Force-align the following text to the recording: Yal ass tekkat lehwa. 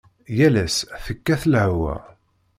Yal 0.37 0.55
ass 0.65 0.77
tekkat 1.05 1.43
lehwa. 1.51 1.93